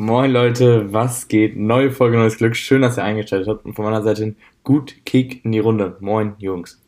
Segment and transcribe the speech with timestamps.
[0.00, 1.56] Moin Leute, was geht?
[1.56, 2.54] Neue Folge, neues Glück.
[2.54, 3.64] Schön, dass ihr eingestellt habt.
[3.64, 5.96] Und von meiner Seite gut Kick in die Runde.
[5.98, 6.80] Moin, Jungs.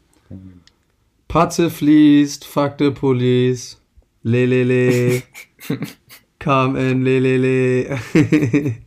[1.26, 3.82] Patze fließt, fuck the police.
[4.22, 5.24] Lelele.
[6.38, 7.98] Come in, lelele.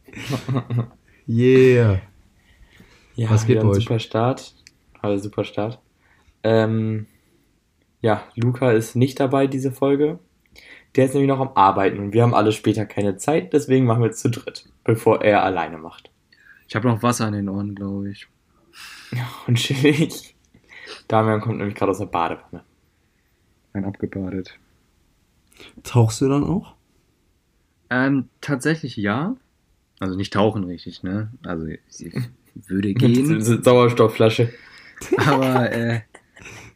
[1.27, 1.99] yeah.
[3.15, 3.83] Ja, Was geht bei euch?
[3.83, 4.55] super Start.
[5.01, 5.79] Also super Start.
[6.43, 7.07] Ähm,
[8.01, 10.17] ja, Luca ist nicht dabei, diese Folge.
[10.95, 14.03] Der ist nämlich noch am Arbeiten und wir haben alle später keine Zeit, deswegen machen
[14.03, 16.11] wir es zu dritt, bevor er alleine macht.
[16.67, 18.27] Ich habe noch Wasser in den Ohren, glaube ich.
[19.47, 20.35] Und chillig.
[21.07, 22.63] Damian kommt nämlich gerade aus der Badewanne.
[23.73, 24.57] Ein abgebadet.
[25.83, 26.75] Tauchst du dann auch?
[27.89, 29.35] Ähm, tatsächlich ja.
[29.99, 31.31] Also nicht tauchen richtig, ne?
[31.43, 32.13] Also ich
[32.55, 33.63] würde gehen.
[33.63, 34.53] Sauerstoffflasche.
[35.17, 36.01] aber äh,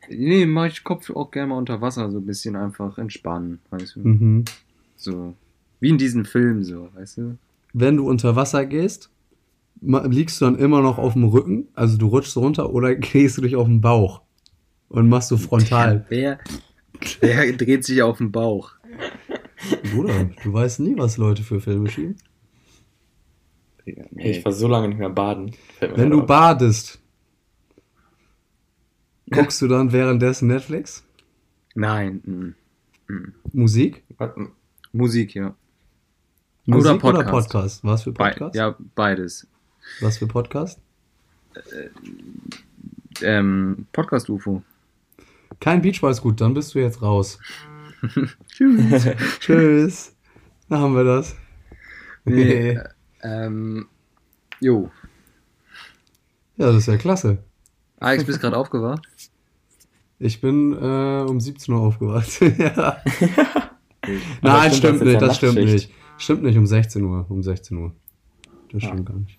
[0.10, 3.96] nee, mach ich Kopf auch gerne mal unter Wasser, so ein bisschen einfach entspannen, weißt
[3.96, 4.08] du?
[4.08, 4.46] Mhm.
[4.96, 5.34] So.
[5.80, 7.38] Wie in diesem Film, so, weißt du?
[7.74, 9.10] Wenn du unter Wasser gehst,
[9.82, 13.42] liegst du dann immer noch auf dem Rücken, also du rutschst runter oder gehst du
[13.42, 14.22] dich auf den Bauch
[14.90, 16.06] und machst so frontal.
[16.10, 16.40] Wer,
[17.20, 18.72] wer dreht sich auf den Bauch?
[19.92, 22.16] Bruder, du weißt nie, was Leute für Filme schieben.
[23.86, 25.52] Hey, ich war so lange nicht mehr baden.
[25.80, 26.26] Wenn du auf.
[26.28, 27.00] badest,
[29.32, 31.04] guckst du dann währenddessen Netflix?
[31.76, 32.22] Nein.
[32.26, 33.34] mm, mm.
[33.54, 34.04] Musik?
[34.92, 35.56] Musik, ja.
[36.66, 37.52] Musik Oder oder Podcast.
[37.52, 37.84] Podcast?
[37.84, 38.56] Was für Be Podcast?
[38.56, 39.48] ja, beides.
[40.02, 40.82] Was für Podcast?
[43.22, 44.64] Ähm, Podcast UFO.
[45.60, 47.40] Kein Beachball ist gut, dann bist du jetzt raus.
[48.48, 49.08] Tschüss.
[49.40, 50.16] Tschüss.
[50.70, 51.36] Da haben wir das.
[52.26, 52.84] Nee, äh,
[53.22, 53.88] ähm,
[54.60, 54.92] jo.
[56.58, 57.38] Ja, das ist ja klasse.
[58.00, 59.08] Alex, bist gerade aufgewacht?
[60.20, 62.40] Ich bin äh, um 17 Uhr aufgewacht.
[62.58, 62.98] ja.
[64.42, 65.92] Nein, stimmt, stimmt das ist nicht, ja das stimmt nicht.
[66.18, 67.26] Stimmt nicht, um 16 Uhr.
[67.30, 67.92] Um 16 Uhr.
[68.72, 68.88] Das Ah.
[68.88, 69.38] stimmt gar nicht.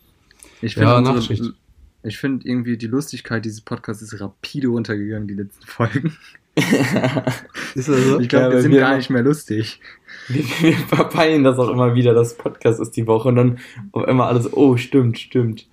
[0.62, 1.40] Ich Ja, finde Nachtschicht.
[1.40, 1.56] unsere-
[2.04, 6.16] ich finde irgendwie die Lustigkeit dieses Podcasts ist rapide untergegangen, die letzten Folgen.
[7.74, 8.18] Ist das so?
[8.20, 9.80] Ich glaube, Ja, wir sind wir gar immer- nicht mehr lustig.
[10.28, 13.58] Wir, wir verpeilen das auch immer wieder, das Podcast ist die Woche und dann
[13.92, 15.66] auf einmal alles, oh, stimmt, stimmt.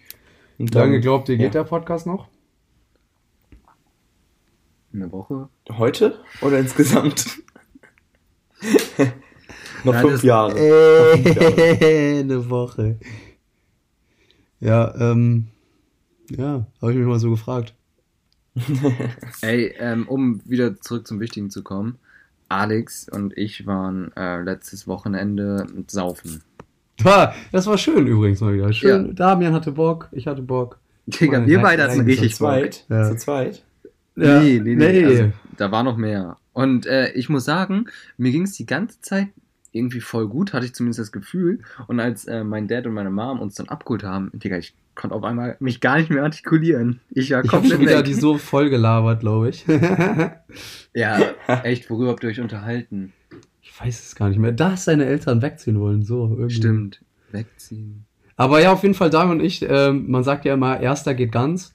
[0.60, 1.62] Und Wie lange glaubt ihr, geht ja.
[1.62, 2.28] der Podcast noch?
[4.96, 5.50] Eine Woche?
[5.70, 7.26] Heute oder insgesamt?
[9.84, 10.56] Noch Ja, fünf Jahre.
[11.18, 12.20] Fünf Jahre.
[12.20, 12.98] Eine Woche.
[14.62, 15.48] Ja, ähm.
[16.30, 17.76] Ja, habe ich mich mal so gefragt.
[19.42, 22.00] Ey, ähm, um wieder zurück zum Wichtigen zu kommen.
[22.48, 26.42] Alex und ich waren äh, letztes Wochenende saufen.
[27.04, 28.72] Ah, Das war schön übrigens mal wieder.
[28.72, 29.08] Schön.
[29.08, 29.14] Ja.
[29.14, 30.80] Damian hatte Bock, ich hatte Bock.
[31.06, 32.50] Digga, wir beide hatten richtig Zu Bock.
[32.54, 32.86] zweit?
[32.90, 33.10] Ja.
[33.12, 33.64] Zu zweit?
[34.16, 34.92] Ja, Nee, nee, nee.
[34.92, 35.06] nee.
[35.06, 36.38] Also, da war noch mehr.
[36.54, 37.86] Und äh, ich muss sagen,
[38.18, 39.28] mir ging es die ganze Zeit
[39.72, 41.60] irgendwie voll gut, hatte ich zumindest das Gefühl.
[41.88, 45.14] Und als äh, mein Dad und meine Mom uns dann abgeholt haben, Digga, ich konnte
[45.14, 47.02] auf einmal mich gar nicht mehr artikulieren.
[47.10, 49.66] Ich war Ich habe komplett schon wieder die so voll gelabert, glaube ich.
[50.94, 51.20] Ja,
[51.64, 53.12] echt, worüber habt ihr euch unterhalten?
[53.62, 54.54] ich weiß es gar nicht mehr.
[54.54, 56.56] Dass seine Eltern wegziehen wollen, so irgendwie.
[56.56, 57.02] Stimmt.
[57.32, 58.06] Wegziehen.
[58.38, 61.34] Aber ja, auf jeden Fall Damian und ich, ähm, man sagt ja immer, erster geht
[61.34, 61.75] ganz.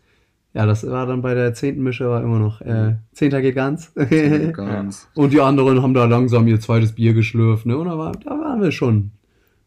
[0.52, 3.92] Ja, das war dann bei der zehnten Mische war immer noch, äh, zehnter geht ganz.
[3.94, 5.08] Ganz.
[5.14, 7.78] und die anderen haben da langsam ihr zweites Bier geschlürft, ne?
[7.78, 9.12] Und da, war, da waren wir schon.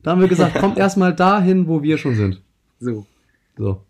[0.02, 2.42] Da haben wir gesagt, kommt erstmal dahin, wo wir schon sind.
[2.80, 3.06] So.
[3.58, 3.82] So.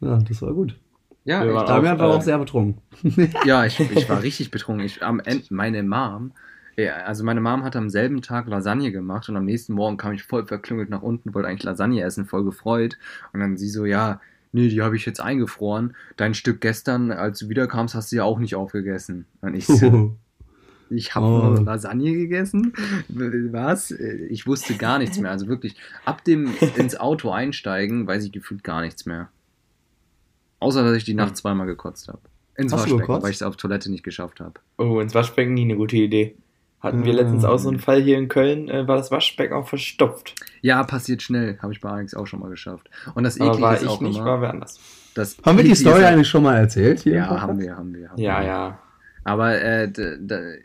[0.00, 0.76] Ja, das war gut.
[1.24, 2.80] Ja, Wir ich, waren Damian war äh, auch sehr betrunken.
[3.44, 4.86] ja ich, ich war richtig betrunken.
[4.86, 6.30] Ich, am Ende, meine Mom,
[6.76, 10.12] ja, also meine Mom hat am selben Tag Lasagne gemacht und am nächsten Morgen kam
[10.12, 12.96] ich voll verklüngelt nach unten, wollte eigentlich Lasagne essen, voll gefreut.
[13.32, 14.20] Und dann sie so, ja,
[14.56, 15.94] nee, die habe ich jetzt eingefroren.
[16.16, 19.26] Dein Stück gestern, als du wiederkamst, hast du ja auch nicht aufgegessen.
[19.42, 20.16] Und ich so,
[20.90, 21.62] ich habe Oh.
[21.62, 22.72] Lasagne gegessen.
[23.08, 23.90] Was?
[23.90, 25.30] Ich wusste gar nichts mehr.
[25.30, 29.28] Also wirklich, ab dem ins Auto einsteigen, weiß ich gefühlt gar nichts mehr.
[30.58, 32.20] Außer, dass ich die Nacht zweimal gekotzt habe.
[32.56, 34.54] Ins Waschbecken, weil ich es auf Toilette nicht geschafft habe.
[34.78, 36.34] Oh, ins Waschbecken nie eine gute Idee.
[36.80, 39.66] Hatten wir letztens auch so einen Fall hier in Köln, äh, war das Waschbecken auch
[39.66, 40.34] verstopft.
[40.60, 41.58] Ja, passiert schnell.
[41.60, 42.88] Habe ich bei Alex auch schon mal geschafft.
[43.14, 44.26] Und das Aber Eklige war ist ich auch nicht, immer...
[44.26, 44.78] war wer anders.
[45.14, 47.00] das Haben wir die Story eigentlich schon mal erzählt?
[47.00, 48.10] Hier Ja, haben wir, haben wir.
[48.10, 48.46] Haben Ja, wir.
[48.46, 48.78] ja.
[49.24, 49.90] Aber äh,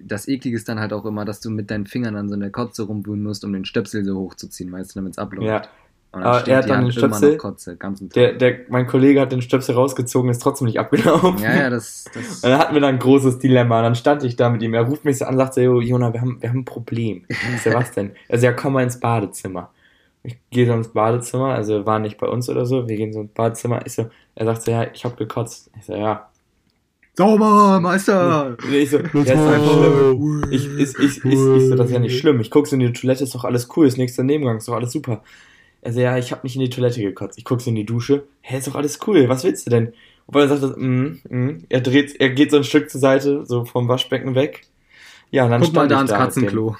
[0.03, 2.51] das Eklige ist dann halt auch immer, dass du mit deinen Fingern an so einer
[2.51, 5.47] Kotze rumwühlen musst, um den Stöpsel so hochzuziehen, weißt du, damit es abläuft.
[5.47, 5.63] Ja.
[6.13, 9.31] Und Aber er hat dann den Stöpsel- Kotze, ganz im Der, der, mein Kollege hat
[9.31, 11.37] den Stöpsel rausgezogen, ist trotzdem nicht abgelaufen.
[11.41, 12.03] Ja, ja, das.
[12.13, 13.81] das Und dann hatten wir dann ein großes Dilemma.
[13.81, 14.73] Dann stand ich da mit ihm.
[14.73, 16.65] Er ruft mich so an und sagt so, "Jo, Jona, wir haben, wir haben ein
[16.65, 17.23] Problem.
[17.55, 18.11] Ich so, was denn?
[18.27, 19.69] Also, ja, komm mal ins Badezimmer.
[20.23, 22.87] Ich gehe so ins Badezimmer, also wir waren nicht bei uns oder so.
[22.89, 23.79] Wir gehen so ins Badezimmer.
[23.85, 25.71] Ich so, er sagt so, ja, ich hab gekotzt.
[25.79, 26.27] Ich so, ja.
[27.15, 28.57] Sauber, Meister!
[28.63, 30.43] Und ich so, ja, ist einfach schlimm.
[30.51, 32.39] Ich, ich, ich, ich, ich so, das ist ja nicht schlimm.
[32.39, 34.67] Ich guck so in die Toilette, ist doch alles cool, ist nichts daneben gegangen, ist
[34.67, 35.21] doch alles super.
[35.81, 37.37] Er so, ja, ich habe nicht in die Toilette gekotzt.
[37.37, 38.23] Ich guck so in die Dusche.
[38.41, 39.27] Hä, ist doch alles cool.
[39.29, 39.87] Was willst du denn?
[40.27, 41.65] Und weil er sagt, mm, mm.
[41.69, 44.67] er dreht, er geht so ein Stück zur Seite, so vom Waschbecken weg.
[45.31, 46.75] Ja, und dann Guck mal stand da ich ans dem- Katzenklo.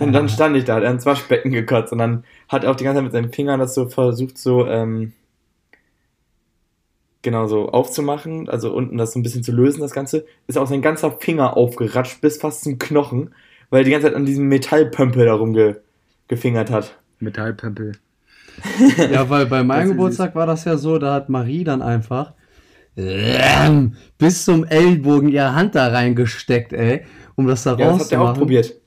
[0.00, 2.76] Und dann stand ich da, hat er ins Waschbecken gekotzt und dann hat er auch
[2.76, 5.12] die ganze Zeit mit seinen Fingern das so versucht, so, ähm,
[7.20, 10.66] genau so aufzumachen, also unten das so ein bisschen zu lösen, das Ganze, ist auch
[10.66, 13.34] sein ganzer Finger aufgeratscht bis fast zum Knochen,
[13.70, 15.80] weil er die ganze Zeit an diesem Metallpömpel da rumge
[16.28, 16.98] gefingert hat.
[17.24, 17.92] Metallpömpel.
[19.10, 22.34] Ja, weil bei Das meinem Geburtstag war das ja so, da hat Marie dann einfach
[22.96, 27.04] ähm, bis zum Ellbogen ihre Hand da reingesteckt, ey,
[27.34, 28.34] um das da Ja, das hat er rauszumachen.
[28.34, 28.80] auch probiert.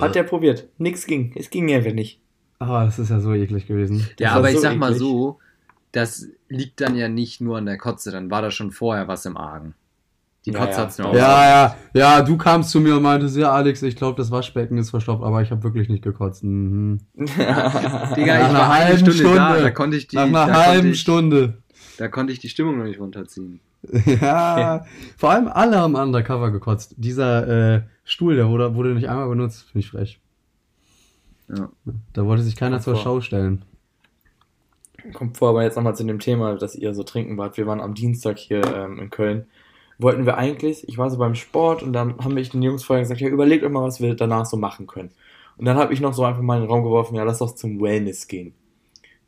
[0.00, 0.68] Hat er probiert.
[0.78, 1.32] Nix ging.
[1.36, 2.20] Es ging einfach nicht.
[2.58, 4.06] Aber das ist ja so eklig gewesen.
[4.18, 5.00] Ja, war aber ich so sag mal eklig.
[5.00, 5.38] so,
[5.92, 9.26] das liegt dann ja nicht nur an der Kotze, dann war da schon vorher was
[9.26, 9.74] im Argen.
[10.44, 10.78] Die Ja, Kotze ja.
[10.78, 11.14] hat's nur auch.
[11.14, 14.76] Ja, ja, ja, du kamst zu mir und meintest, ja, Alex, ich glaube, das Waschbecken
[14.78, 16.42] ist verstopft, aber ich habe wirklich nicht gekotzt.
[16.42, 16.98] Mhm.
[17.14, 19.62] Digga, Nach ich einer war eine halben Stunde, da, Stunde.
[19.62, 21.58] da konnte ich die, Nach einer da halben ich, Stunde.
[21.98, 23.60] Da konnte ich die Stimmung noch nicht runterziehen.
[24.20, 24.84] Ja,
[25.16, 26.94] vor allem alle haben undercover gekotzt.
[26.98, 30.20] Dieser äh, Stuhl, der wurde, wurde nicht einmal benutzt, finde ich frech.
[31.48, 31.68] Ja.
[32.12, 33.02] Da wollte sich keiner Kommt zur vor.
[33.02, 33.64] Schau stellen.
[35.14, 37.56] Kommt vor, aber jetzt nochmal zu dem Thema, dass ihr so trinken wart.
[37.56, 39.46] Wir waren am Dienstag hier ähm, in Köln.
[39.98, 43.02] Wollten wir eigentlich, ich war so beim Sport und dann haben wir den Jungs vorher
[43.02, 45.10] gesagt, ja, überlegt euch mal, was wir danach so machen können.
[45.58, 47.54] Und dann habe ich noch so einfach mal in den Raum geworfen, ja, lass doch
[47.54, 48.54] zum Wellness gehen.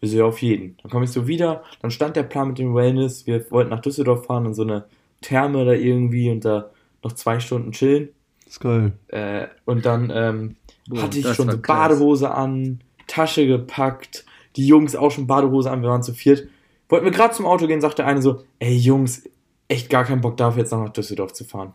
[0.01, 0.77] Wir so, ja, auf jeden.
[0.83, 3.81] Dann komme ich so wieder, dann stand der Plan mit dem Wellness, wir wollten nach
[3.81, 4.87] Düsseldorf fahren in so eine
[5.21, 6.71] Therme da irgendwie und da
[7.03, 8.09] noch zwei Stunden chillen.
[8.45, 8.93] Das ist geil.
[9.09, 10.57] Äh, und dann ähm,
[10.89, 11.59] Boah, hatte ich schon so.
[11.59, 14.25] Badehose an, Tasche gepackt,
[14.57, 16.49] die Jungs auch schon Badehose an, wir waren zu viert.
[16.89, 19.25] Wollten wir gerade zum Auto gehen, sagte der eine so, ey Jungs,
[19.69, 21.73] echt gar keinen Bock dafür, jetzt noch nach Düsseldorf zu fahren.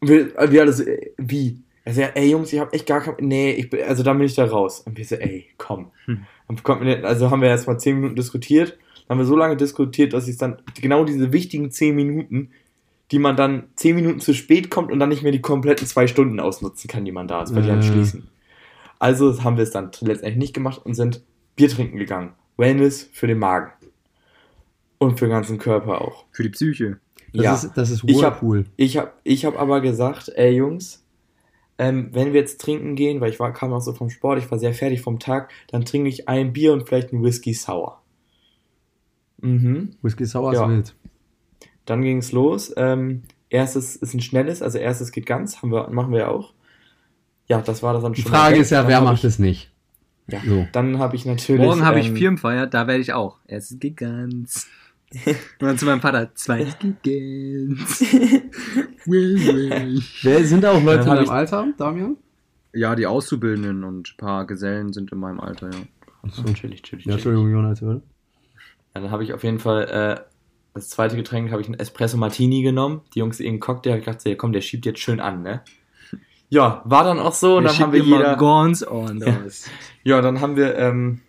[0.00, 1.62] Und wir, wir alle so, äh, wie?
[1.86, 4.26] Er sagt, ey Jungs, ich hab echt gar keinen, nee, ich, bin- also dann bin
[4.26, 4.80] ich da raus.
[4.80, 5.90] Und wir so, ey, komm.
[6.06, 6.24] Hm.
[6.48, 10.12] Dann also haben wir erst mal zehn Minuten diskutiert, dann haben wir so lange diskutiert,
[10.12, 12.50] dass ich dann, genau diese wichtigen zehn Minuten,
[13.10, 16.06] die man dann zehn Minuten zu spät kommt und dann nicht mehr die kompletten zwei
[16.06, 17.82] Stunden ausnutzen kann, die man da ist, weil die dann Äh.
[17.82, 18.28] schließen.
[18.98, 21.22] Also haben wir es dann letztendlich nicht gemacht und sind
[21.56, 22.32] Bier trinken gegangen.
[22.56, 23.72] Wellness für den Magen.
[24.98, 26.24] Und für den ganzen Körper auch.
[26.32, 26.98] Für die Psyche.
[27.34, 27.54] Das ja.
[27.54, 28.64] ist, das ist Ich hab- Whirlpool.
[28.76, 31.04] Ich habe ich hab aber gesagt, ey Jungs,
[31.78, 34.48] ähm, wenn wir jetzt trinken gehen, weil ich war, kam auch so vom Sport, ich
[34.50, 38.00] war sehr fertig vom Tag, dann trinke ich ein Bier und vielleicht ein Whisky Sour.
[39.40, 39.90] Mhm.
[40.02, 40.64] Whisky Sour Ja.
[40.64, 40.94] ist wild.
[41.84, 42.72] Dann ging es los.
[42.76, 46.54] Ähm, erstes ist ein schnelles, also erstes geht ganz, haben wir, machen wir ja auch.
[47.48, 48.30] Ja, das war das dann Die schon.
[48.32, 48.62] Frage weg.
[48.62, 49.70] ist ja, Dann wer hab macht ich, es nicht?
[50.28, 50.40] Ja.
[50.46, 50.66] So.
[50.72, 51.60] Dann habe ich natürlich.
[51.66, 53.38] Morgen habe ich ähm, Firmenfeier, da werde ich auch.
[53.46, 54.66] Erstes geht ganz.
[55.60, 56.30] Und dann zu meinem Vater.
[59.06, 60.02] Will, will.
[60.22, 62.16] Wer sind da auch Leute in deinem ich- Alter, Damian?
[62.72, 65.78] Ja, die Auszubildenden und ein paar Gesellen sind in meinem Alter, ja.
[66.22, 66.42] Achso.
[66.42, 67.06] Chillig, chillig, chillig.
[67.06, 68.02] Ja, Entschuldigung, Jonas, oder?
[68.94, 70.20] Ja, dann habe ich auf jeden Fall äh,
[70.74, 73.02] das zweite Getränk, habe ich einen Espresso Martini genommen.
[73.14, 75.42] Die Jungs irgendeinen Cocktail, hab ich gedacht, so, ja, komm, der schiebt jetzt schön an,
[75.42, 75.62] ne?
[76.48, 78.36] Ja, war dann auch so und dann haben wir jeder.
[78.36, 79.70] ganz anders.
[80.02, 81.20] Ja, dann haben wir, ähm,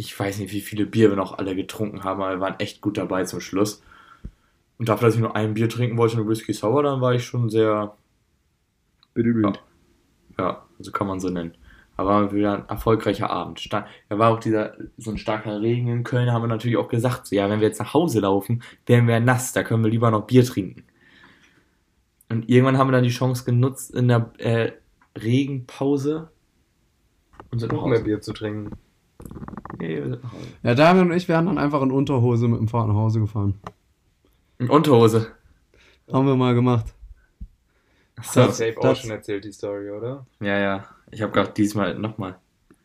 [0.00, 2.80] ich weiß nicht, wie viele Bier wir noch alle getrunken haben, aber wir waren echt
[2.80, 3.82] gut dabei zum Schluss.
[4.78, 7.24] Und dafür, dass ich nur ein Bier trinken wollte, eine Whisky Sour, dann war ich
[7.24, 7.94] schon sehr,
[9.12, 9.52] Bitte, Ja.
[10.38, 11.54] ja, so kann man so nennen.
[11.96, 13.70] Aber war wieder ein erfolgreicher Abend.
[13.70, 17.26] Da war auch dieser, so ein starker Regen in Köln, haben wir natürlich auch gesagt,
[17.26, 20.10] so, ja, wenn wir jetzt nach Hause laufen, werden wir nass, da können wir lieber
[20.10, 20.84] noch Bier trinken.
[22.30, 24.72] Und irgendwann haben wir dann die Chance genutzt in der äh,
[25.18, 26.30] Regenpause
[27.50, 28.04] und sind nach Hause.
[28.04, 28.78] Bier zu trinken.
[29.80, 30.46] Nee, wir sind nach Hause.
[30.62, 33.54] Ja, Damian und ich wären dann einfach in Unterhose mit dem Fahrrad nach Hause gefahren.
[34.58, 35.28] In Unterhose.
[36.12, 36.86] Haben wir mal gemacht.
[38.22, 38.40] So.
[38.42, 40.26] Das- Safe auch das- schon erzählt, die Story, oder?
[40.40, 40.84] Ja, ja.
[41.10, 42.36] Ich habe gerade diesmal nochmal.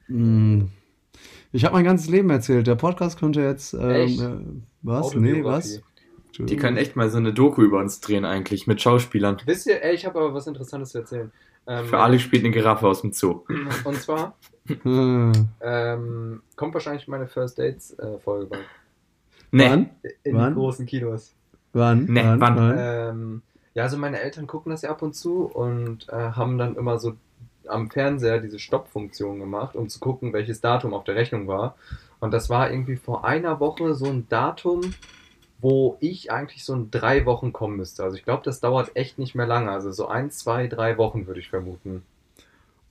[0.07, 0.63] Mm.
[1.51, 2.67] Ich habe mein ganzes Leben erzählt.
[2.67, 3.73] Der Podcast könnte jetzt.
[3.73, 5.13] Ähm, äh, was?
[5.15, 5.81] Nee, was?
[6.37, 9.37] Die können echt mal so eine Doku über uns drehen eigentlich, mit Schauspielern.
[9.45, 11.31] Wisst ihr, ey, ich habe aber was Interessantes zu erzählen.
[11.67, 13.43] Ähm, Für alle spielt eine Giraffe aus dem Zoo.
[13.83, 14.35] Und zwar
[14.67, 14.73] Äh,
[15.61, 18.65] ähm, kommt wahrscheinlich meine First Dates äh, Folge bald.
[19.51, 19.69] Nee.
[19.69, 19.89] Wann?
[20.23, 20.53] In Wann?
[20.53, 21.33] großen Kinos.
[21.73, 22.05] Wann?
[22.05, 22.75] Nee, wann?
[22.77, 23.41] Ähm,
[23.73, 26.97] ja, also meine Eltern gucken das ja ab und zu und äh, haben dann immer
[26.97, 27.13] so
[27.67, 31.75] am Fernseher diese Stoppfunktion gemacht, um zu gucken, welches Datum auf der Rechnung war.
[32.19, 34.81] Und das war irgendwie vor einer Woche so ein Datum,
[35.65, 38.03] wo ich eigentlich so in drei Wochen kommen müsste.
[38.03, 39.71] Also ich glaube, das dauert echt nicht mehr lange.
[39.71, 42.03] Also so ein, zwei, drei Wochen würde ich vermuten.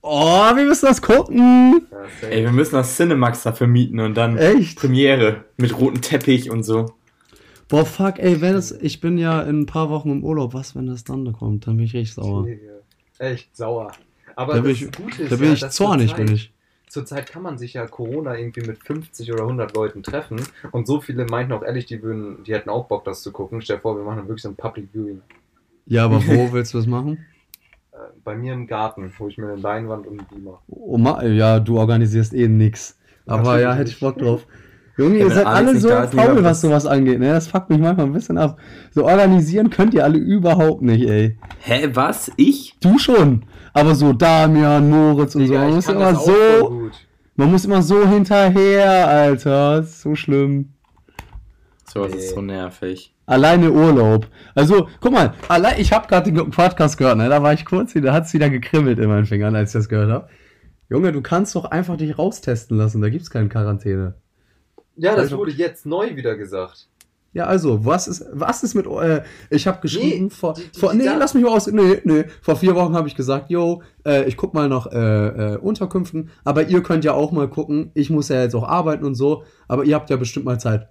[0.03, 1.87] Oh, wir müssen das gucken.
[1.93, 2.29] Ja.
[2.29, 4.77] Ey, wir müssen das Cinemax dafür mieten und dann Echt?
[4.81, 6.87] Premiere mit rotem Teppich und so.
[7.69, 8.73] Boah, fuck, ey, wenn es.
[8.73, 10.53] Ich bin ja in ein paar Wochen im Urlaub.
[10.53, 11.69] Was, wenn das dann da kommt?
[11.69, 12.49] Dann bin ich richtig sauer.
[13.21, 13.93] Echt sauer.
[14.35, 16.53] Aber Da bin das ich, Gute ist da bin ja, ich zornig, bin ich.
[16.95, 21.01] Zurzeit kann man sich ja Corona irgendwie mit 50 oder 100 Leuten treffen und so
[21.01, 23.61] viele meinten auch ehrlich, die würden, die hätten auch Bock, das zu gucken.
[23.61, 25.21] Stell dir vor, wir machen wirklich so ein Public Viewing.
[25.87, 27.19] Ja, aber wo willst du das machen?
[27.93, 30.63] Äh, bei mir im Garten, wo ich mir eine Leinwand und einen Beamer.
[30.69, 30.97] Oh,
[31.27, 32.97] ja, du organisierst eh nix.
[33.27, 34.47] Aber Natürlich ja, hätte ich Bock drauf.
[34.97, 37.31] Junge, ihr seid alle so faul, was sowas angeht, ne?
[37.31, 38.61] Das fuckt mich manchmal ein bisschen ab.
[38.93, 41.37] So organisieren könnt ihr alle überhaupt nicht, ey.
[41.59, 42.31] Hä, was?
[42.37, 42.77] Ich?
[42.81, 43.45] Du schon.
[43.75, 45.55] Aber so Damian, Moritz und so.
[45.55, 46.91] Man muss immer so,
[47.37, 49.79] man muss immer so hinterher, Alter.
[49.79, 50.71] Das ist so schlimm.
[51.93, 52.19] So, das Nee.
[52.19, 53.15] ist so nervig.
[53.27, 54.27] Alleine Urlaub.
[54.55, 57.29] Also, guck mal, allein, ich habe gerade den Podcast gehört, ne?
[57.29, 60.11] Da war ich kurz, da hat's wieder gekribbelt in meinen Fingern, als ich das gehört
[60.11, 60.29] habe.
[60.91, 64.15] Junge, du kannst doch einfach dich raustesten lassen, da gibt's keine Quarantäne.
[64.97, 66.87] Ja, das wurde jetzt neu wieder gesagt.
[67.35, 70.79] Ja, also, was ist, was ist mit, äh, ich habe geschrieben Nee, vor, die- die-
[70.81, 73.83] vor, nee, lass mich mal aus, nee, nee, vor vier Wochen habe ich gesagt, yo,
[74.07, 77.91] äh, ich guck mal nach äh, äh, Unterkünften, aber ihr könnt ja auch mal gucken,
[77.95, 80.89] ich muss ja jetzt auch arbeiten und so, aber ihr habt ja bestimmt mal Zeit.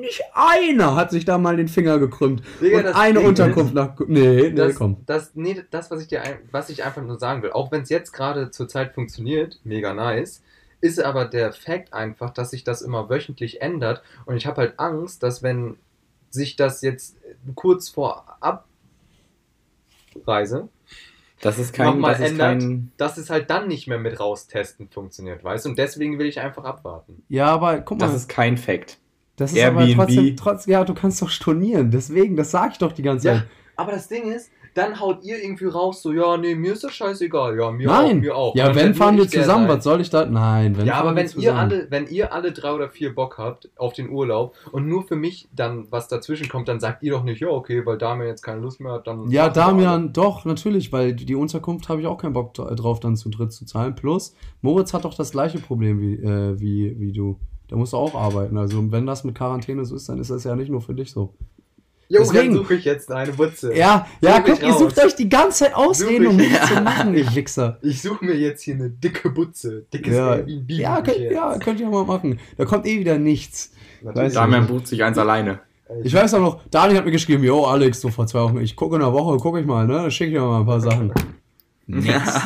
[0.00, 3.94] Nicht einer hat sich da mal den Finger gekrümmt Digga, und eine Ding Unterkunft nach,
[4.06, 4.98] nee, nee, Das, komm.
[5.06, 6.20] das, nee, das, was ich dir,
[6.50, 9.94] was ich einfach nur sagen will, auch wenn es jetzt gerade zur Zeit funktioniert, mega
[9.94, 10.42] nice,
[10.82, 14.78] ist aber der Fakt einfach, dass sich das immer wöchentlich ändert und ich habe halt
[14.78, 15.78] Angst, dass wenn
[16.30, 17.16] sich das jetzt
[17.54, 18.36] kurz vor
[20.14, 20.68] Abreise,
[21.40, 22.60] Das ist kein, Nochmal das ist ändert.
[22.60, 25.70] kein, dass es halt dann nicht mehr mit raustesten funktioniert, weißt du?
[25.70, 27.22] Und deswegen will ich einfach abwarten.
[27.28, 28.98] Ja, aber guck mal, das ist kein Fact.
[29.36, 29.96] das ist aber Airbnb.
[29.96, 33.34] trotzdem, trotz, ja, du kannst doch stornieren, deswegen, das sag ich doch die ganze Ja,
[33.40, 33.48] Zeit.
[33.76, 36.92] aber das Ding ist, dann haut ihr irgendwie raus, so, ja, nee, mir ist das
[36.94, 38.54] scheißegal, ja, mir Nein, auch, mir auch.
[38.56, 40.24] ja, Dann wenn fahren wir der zusammen, was soll ich da?
[40.24, 43.68] Nein, wenn Ja, aber wenn ihr alle, wenn ihr alle drei oder vier Bock habt
[43.76, 47.22] auf den Urlaub und nur für mich dann was dazwischen kommt, dann sagt ihr doch
[47.24, 49.30] nicht, ja, okay, weil Damian jetzt keine Lust mehr hat, dann.
[49.30, 53.16] Ja, Damian, doch, natürlich, weil die Unterkunft habe ich auch keinen Bock dra- drauf, dann
[53.16, 53.94] zu dritt zu zahlen.
[53.94, 57.38] Plus, Moritz hat doch das gleiche Problem wie, äh, wie, wie du.
[57.68, 58.58] Da musst du auch arbeiten.
[58.58, 61.10] Also, wenn das mit Quarantäne so ist, dann ist das ja nicht nur für dich
[61.10, 61.34] so.
[62.08, 63.74] Junge, deswegen- dann suche ich jetzt eine Butze.
[63.74, 67.14] Ja, ja, Such guck, ihr sucht euch die ganze Zeit Ausreden, um nichts zu machen,
[67.14, 67.78] ihr Wichser.
[67.82, 69.86] Ich suche mir jetzt hier eine dicke Butze.
[69.92, 70.70] Dickes Ja, Airbnb.
[70.70, 72.38] ja, könnt, ja, könnt ihr mal machen.
[72.58, 73.72] Da kommt eh wieder nichts.
[74.02, 74.34] Natürlich.
[74.34, 75.60] Damian bucht sich eins alleine.
[76.04, 78.76] Ich weiß auch noch, Daniel hat mir geschrieben, yo, Alex, so vor zwei Wochen, ich
[78.76, 80.10] gucke in der Woche, gucke ich mal, ne?
[80.10, 81.12] Schicke ich dir mal ein paar Sachen.
[81.86, 82.40] Nix,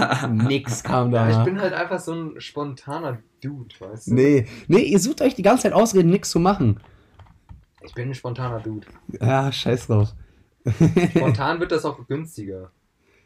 [0.48, 1.28] nix kam da.
[1.28, 4.14] Ja, ich bin halt einfach so ein spontaner Dude, weißt du?
[4.14, 6.80] Nee, nee, ihr sucht euch die ganze Zeit Ausreden, nichts zu machen.
[7.87, 8.87] Ich bin ein spontaner Dude.
[9.21, 10.14] Ja, scheiß drauf.
[11.14, 12.71] Spontan wird das auch günstiger.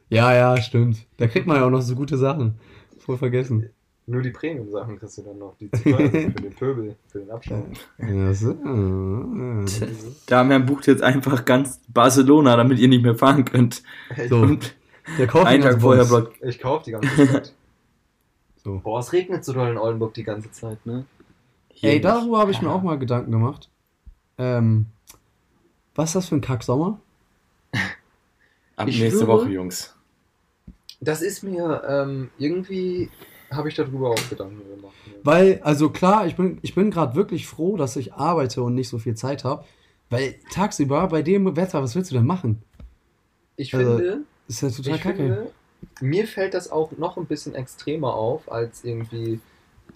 [0.08, 1.06] Ja, ja, stimmt.
[1.16, 2.58] Da kriegt man ja auch noch so gute Sachen.
[2.98, 3.70] Voll vergessen.
[4.06, 5.56] Nur die Premium-Sachen kriegst du dann noch.
[5.58, 7.78] Die zu teuer sind für den Pöbel, für den Abstand.
[7.98, 8.54] Ja, so.
[10.26, 13.82] Damian bucht jetzt einfach ganz Barcelona, damit ihr nicht mehr fahren könnt.
[14.28, 14.74] So, Und
[15.16, 16.24] der kauft einen Tag vorher Boss.
[16.24, 16.42] blockt.
[16.42, 17.54] Ich kauf die ganze Zeit.
[18.62, 18.78] So.
[18.84, 21.06] Boah, es regnet so doll in Oldenburg die ganze Zeit, ne?
[21.70, 23.70] Hier Ey, darüber habe ich mir auch mal Gedanken gemacht.
[24.40, 24.86] Ähm,
[25.94, 26.98] was ist das für ein Kacksommer?
[28.76, 29.94] Ab Ich nächste schwöre- Woche, Jungs.
[31.00, 33.10] Das ist mir, ähm, irgendwie
[33.50, 34.94] habe ich darüber auch Gedanken gemacht.
[35.24, 38.88] Weil, also klar, ich bin, ich bin gerade wirklich froh, dass ich arbeite und nicht
[38.88, 39.64] so viel Zeit habe.
[40.08, 42.62] Weil tagsüber bei dem Wetter, was willst du denn machen?
[43.56, 45.16] Ich Also, finde, Ist ja total ich kacke.
[45.16, 45.50] finde,
[46.00, 49.40] mir fällt das auch noch ein bisschen extremer auf als irgendwie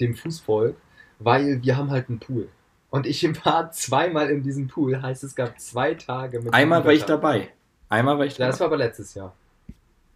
[0.00, 0.76] dem Fußvolk,
[1.18, 2.48] weil wir haben halt einen Pool.
[2.94, 6.92] Und ich war zweimal in diesem Pool, heißt es gab zwei Tage mit Einmal war
[6.92, 7.48] ich dabei.
[7.88, 8.50] Einmal war ich dabei.
[8.52, 9.34] das war aber letztes Jahr.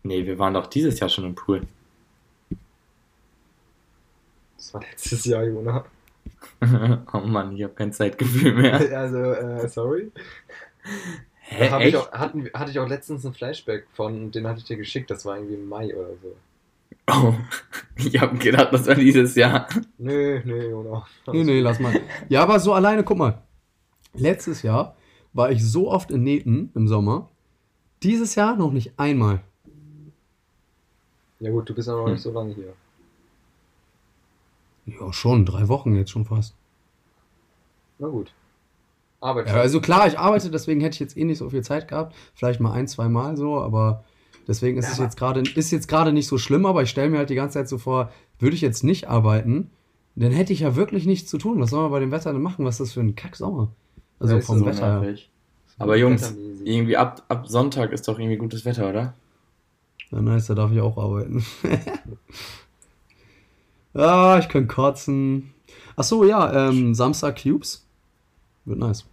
[0.05, 1.63] Nee, wir waren doch dieses Jahr schon im Pool.
[4.57, 5.85] Das war letztes Jahr, Jona.
[7.13, 8.75] oh Mann, ich habe kein Zeitgefühl mehr.
[8.97, 10.13] Also, äh, sorry.
[11.41, 14.77] Hä, ich auch, hatten, hatte ich auch letztens ein Flashback von, den hatte ich dir
[14.77, 16.37] geschickt, das war irgendwie im Mai oder so.
[17.11, 17.35] Oh,
[17.97, 19.67] ich habe gedacht, das war dieses Jahr.
[19.99, 21.07] Nö, nö, Jona.
[21.33, 21.99] Nee, nee, lass mal.
[22.29, 23.43] Ja, aber so alleine, guck mal.
[24.15, 24.95] Letztes Jahr
[25.33, 27.29] war ich so oft in Nähten im Sommer.
[28.03, 29.41] Dieses Jahr noch nicht einmal.
[31.41, 32.13] Ja gut, du bist ja noch Hm.
[32.13, 32.73] nicht so lange hier.
[34.87, 36.55] Ja, schon, drei Wochen jetzt schon fast.
[37.99, 38.33] Na gut.
[39.21, 39.49] Arbeit.
[39.49, 42.15] Ja, also klar, ich arbeite, deswegen hätte ich jetzt eh nicht so viel Zeit gehabt.
[42.35, 44.05] Vielleicht mal ein, zwei Mal so, aber
[44.49, 47.11] deswegen ist Ja, es jetzt gerade ist jetzt gerade nicht so schlimm, aber ich stelle
[47.11, 49.71] mir halt die ganze Zeit so vor, würde ich jetzt nicht arbeiten,
[50.17, 51.61] dann hätte ich ja wirklich nichts zu tun.
[51.61, 52.65] Was soll man bei dem Wetter denn machen?
[52.65, 53.71] Was ist das für ein Kacksommer?
[54.19, 55.15] Also Ja, vom so Wetter her.
[55.79, 59.15] Aber Jungs, irgendwie ab, ab Sonntag ist doch irgendwie gutes Wetter, oder?
[60.11, 61.45] Ja, nice, da darf ich auch arbeiten.
[63.95, 65.55] ah, ich kann kotzen.
[65.97, 67.87] Ach so, ja, ähm, Samstag Cubes.
[68.65, 69.05] Wird nice.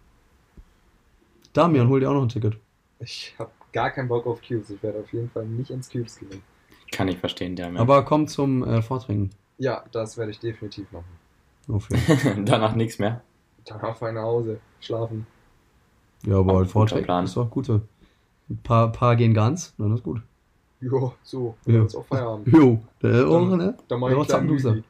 [1.53, 2.57] Damian, hol dir auch noch ein Ticket.
[2.99, 4.69] Ich habe gar keinen Bock auf Cubes.
[4.69, 6.41] Ich werde auf jeden Fall nicht ins Cubes gehen.
[6.91, 7.79] Kann ich verstehen, der Mensch.
[7.81, 9.29] Aber komm zum äh, Vortrinken.
[9.57, 11.05] Ja, das werde ich definitiv machen.
[11.67, 11.97] Fall.
[12.45, 13.21] Danach nichts mehr.
[13.65, 15.27] Danach fahr ich nach Hause, schlafen.
[16.25, 16.53] Ja, aber
[16.93, 17.25] halt Plan.
[17.25, 17.65] ist doch gut.
[17.65, 17.81] so.
[18.49, 20.21] Ein paar, paar gehen ganz, dann ist gut.
[20.79, 21.73] Jo, so, Ja.
[21.75, 21.81] ja.
[21.81, 22.47] jetzt auch Feierabend.
[22.53, 23.75] Jo, der auch, ne?
[23.87, 24.83] Dann mach Ja, ich einen.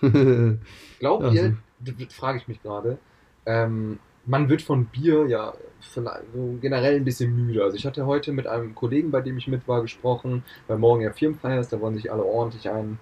[1.00, 2.98] Glaubt Ja, ihr, d- frage ich mich gerade,
[3.46, 7.62] ähm, man wird von Bier ja vielleicht so generell ein bisschen müde.
[7.62, 11.02] Also ich hatte heute mit einem Kollegen, bei dem ich mit war, gesprochen, weil morgen
[11.02, 12.98] ja Firmenfeier ist, da wollen sich alle ordentlich einen,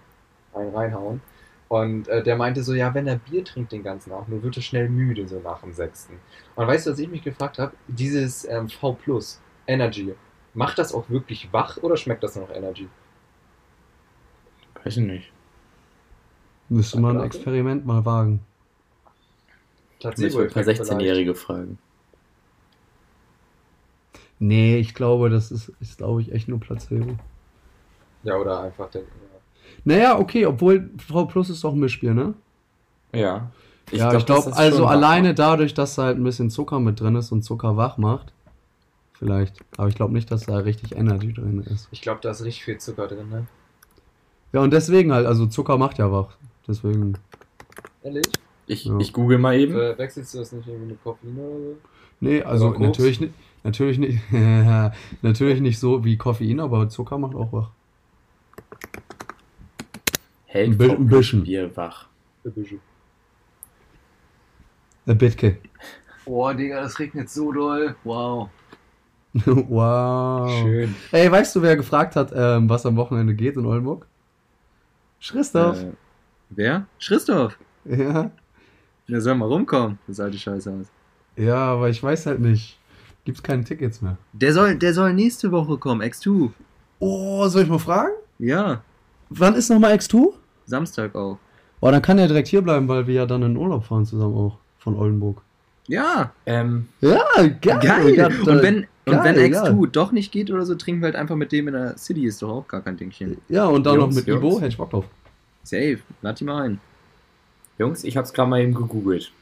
[0.55, 1.21] einen reinhauen.
[1.69, 4.57] Und äh, der meinte so, ja, wenn er Bier trinkt den ganzen Abend, nur wird
[4.57, 6.15] er schnell müde, so nach dem sechsten.
[6.57, 7.75] Und weißt du, was ich mich gefragt habe?
[7.87, 10.15] Dieses ähm, V Plus, Energy,
[10.53, 12.89] macht das auch wirklich wach oder schmeckt das noch Energy?
[14.83, 15.33] Weiß ich nicht.
[16.69, 17.27] Müsste man ein.
[17.27, 18.41] Experiment mal wagen.
[20.01, 20.37] Vielleicht.
[20.37, 21.79] 16-Jährige fragen.
[24.39, 27.17] Nee, ich glaube, das ist, ist glaube ich, echt nur Placebo.
[28.23, 29.03] Ja, oder einfach der.
[29.03, 29.07] Ja.
[29.85, 32.35] Naja, okay, obwohl V Plus ist doch ein Mischbier, ne?
[33.13, 33.51] Ja.
[33.91, 37.17] ja, glaub, ich glaube, also alleine dadurch, dass da halt ein bisschen Zucker mit drin
[37.17, 38.33] ist und Zucker wach macht.
[39.13, 39.59] Vielleicht.
[39.77, 41.89] Aber ich glaube nicht, dass da richtig Energy drin ist.
[41.91, 43.47] Ich glaube, da ist richtig viel Zucker drin, ne?
[44.53, 46.37] Ja, und deswegen halt, also Zucker macht ja wach.
[46.67, 47.19] Deswegen.
[48.03, 48.27] Ehrlich?
[48.71, 48.97] Ich, Ja.
[49.01, 49.73] ich google mal eben.
[49.73, 51.77] Verwechselst du das nicht irgendwie mit Koffein oder so?
[52.21, 53.35] Nee, also natürlich nicht.
[53.65, 54.19] Natürlich nicht,
[55.23, 57.71] natürlich nicht so wie Koffein, aber Zucker macht auch wach.
[60.47, 61.43] Hält Ein bi- ein bisschen.
[61.43, 62.07] Bier wach.
[62.45, 62.81] Ein bisschen.
[65.07, 65.59] Ein Bitke.
[66.25, 67.97] Boah, Digga, das regnet so doll.
[68.05, 68.49] Wow.
[69.45, 70.51] wow.
[70.63, 70.95] Schön.
[71.13, 74.07] Ey, weißt du, wer gefragt hat, ähm, was am Wochenende geht in Oldenburg?
[75.21, 75.83] Christoph.
[75.83, 75.93] Äh,
[76.51, 76.87] wer?
[77.01, 77.59] Christoph.
[77.85, 78.31] Ja.
[79.11, 80.87] Der soll mal rumkommen, das alte Scheißhaus.
[81.37, 82.79] Ja, aber ich weiß halt nicht.
[83.25, 84.17] Gibt's keine Tickets mehr.
[84.33, 86.51] Der soll, der soll nächste Woche kommen, X2.
[87.01, 88.13] Oh, soll ich mal fragen?
[88.39, 88.83] Ja,
[89.31, 90.33] Wann ist nochmal X2?
[90.67, 91.39] Samstag auch.
[91.81, 94.35] Oh, dann kann er direkt hier bleiben, weil wir ja dann in Urlaub fahren zusammen
[94.35, 94.59] auch.
[94.79, 95.41] Von Oldenburg.
[95.87, 97.59] Ja, Ähm, Ja, geil.
[97.81, 98.15] geil.
[98.17, 99.89] Ja, und wenn, und wenn geil, X2 geil.
[99.93, 102.43] doch nicht geht oder so, trinken wir halt einfach mit dem in der City, ist
[102.43, 103.39] doch auch gar kein Dingchen.
[103.49, 104.41] Ja, und dann Jungs, noch mit Jungs.
[104.45, 105.05] Ibo, hätte ich Bock drauf.
[105.63, 106.81] Safe, lad die mal ein.
[107.81, 109.33] Jungs, ich hab's gerade mal eben gegoogelt.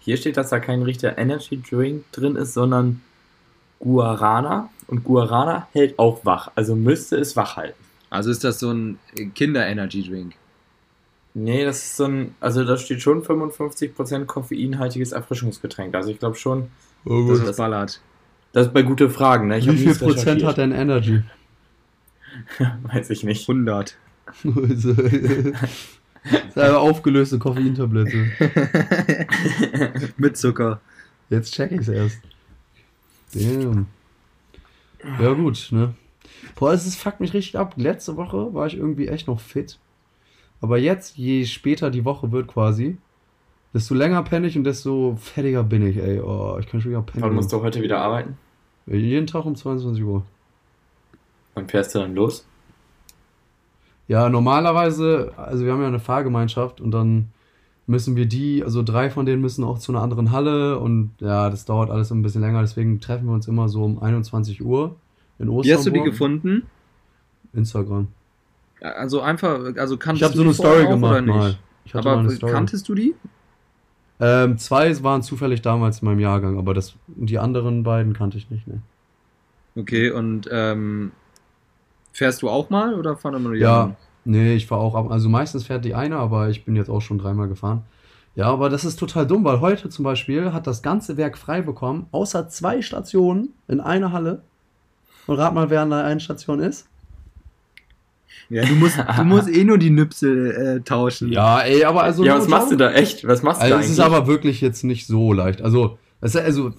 [0.00, 3.00] Hier steht, dass da kein richtiger Energy Drink drin ist, sondern
[3.78, 4.68] Guarana.
[4.88, 6.50] Und Guarana hält auch wach.
[6.56, 7.78] Also müsste es wach halten.
[8.10, 8.98] Also ist das so ein
[9.34, 10.34] Kinder-Energy-Drink.
[11.34, 15.94] Nee, das ist so ein, also da steht schon 55% koffeinhaltiges Erfrischungsgetränk.
[15.94, 16.68] Also ich glaube schon,
[17.04, 18.00] Oh, Das Das- ist ballert.
[18.52, 19.58] das ist bei gute Fragen, ne?
[19.58, 21.22] Ich Wie viel Prozent hat denn Energy?
[22.82, 23.48] Weiß ich nicht.
[23.48, 23.96] 100.
[26.54, 28.26] Das ist eine aufgelöste Koffeintablette.
[30.16, 30.80] Mit Zucker.
[31.28, 32.18] Jetzt check ich's erst.
[33.34, 33.86] Damn.
[35.20, 35.94] Ja, gut, ne?
[36.54, 37.74] Boah, es fuckt mich richtig ab.
[37.76, 39.78] Letzte Woche war ich irgendwie echt noch fit.
[40.60, 42.96] Aber jetzt, je später die Woche wird quasi,
[43.74, 46.20] desto länger penne ich und desto fettiger bin ich, ey.
[46.20, 47.24] Oh, ich kann schon wieder pennen.
[47.24, 48.38] Aber musst du heute wieder arbeiten?
[48.86, 50.24] Jeden Tag um 22 Uhr.
[51.54, 52.46] Wann fährst du dann los?
[54.08, 57.28] Ja, normalerweise, also wir haben ja eine Fahrgemeinschaft und dann
[57.86, 61.50] müssen wir die, also drei von denen müssen auch zu einer anderen Halle und ja,
[61.50, 64.96] das dauert alles ein bisschen länger, deswegen treffen wir uns immer so um 21 Uhr
[65.38, 65.64] in Osterburg.
[65.64, 66.62] Wie hast du die gefunden?
[67.52, 68.08] Instagram.
[68.80, 71.56] Also einfach, also kanntest Ich habe du so eine Story auch, gemacht mal.
[71.84, 72.52] Ich hatte mal Aber eine Story.
[72.52, 73.14] kanntest du die?
[74.18, 78.50] Ähm, zwei waren zufällig damals in meinem Jahrgang, aber das, die anderen beiden kannte ich
[78.50, 78.80] nicht, ne.
[79.76, 81.12] Okay, und ähm,
[82.16, 83.96] fährst du auch mal oder fahren immer nur die Ja, anderen?
[84.24, 85.10] nee, ich fahre auch ab.
[85.10, 87.82] Also meistens fährt die eine, aber ich bin jetzt auch schon dreimal gefahren.
[88.34, 91.62] Ja, aber das ist total dumm, weil heute zum Beispiel hat das ganze Werk frei
[91.62, 94.42] bekommen, außer zwei Stationen in einer Halle.
[95.26, 96.86] Und rat mal, wer an der einen Station ist.
[98.48, 101.32] Ja, du musst, du musst eh nur die Nüpsel äh, tauschen.
[101.32, 102.24] Ja, ey, aber also.
[102.24, 103.26] ja, was machst du da echt?
[103.26, 105.62] Was machst du Also da es ist aber wirklich jetzt nicht so leicht.
[105.62, 106.72] Also, es ist, also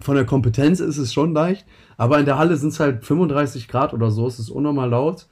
[0.00, 3.68] von der Kompetenz ist es schon leicht, aber in der Halle sind es halt 35
[3.68, 5.26] Grad oder so, es ist unnormal laut.